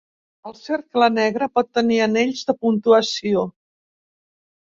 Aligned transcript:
El 0.51 0.53
cercle 0.59 1.09
negre 1.17 1.49
pot 1.59 1.67
tenir 1.79 1.99
anells 2.07 2.41
de 2.49 2.55
puntuació. 2.65 3.43